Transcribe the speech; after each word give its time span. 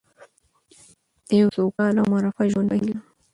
د 1.27 1.29
یو 1.41 1.49
سوکاله 1.57 1.99
او 2.01 2.09
مرفه 2.13 2.43
ژوند 2.51 2.67
په 2.71 2.75
هیله. 2.81 2.97